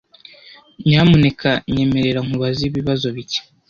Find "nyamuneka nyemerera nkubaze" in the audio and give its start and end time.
0.87-2.61